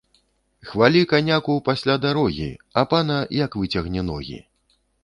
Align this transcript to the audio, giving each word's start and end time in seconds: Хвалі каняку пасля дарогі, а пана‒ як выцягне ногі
Хвалі 0.69 1.01
каняку 1.11 1.57
пасля 1.69 1.95
дарогі, 2.07 2.49
а 2.79 2.87
пана‒ 2.95 3.23
як 3.45 3.61
выцягне 3.63 4.01
ногі 4.11 4.45